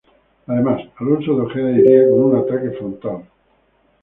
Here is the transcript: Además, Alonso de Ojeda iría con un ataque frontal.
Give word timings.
Además, 0.47 0.81
Alonso 0.97 1.35
de 1.35 1.41
Ojeda 1.43 1.69
iría 1.73 2.09
con 2.09 2.23
un 2.23 2.35
ataque 2.37 2.71
frontal. 2.71 3.21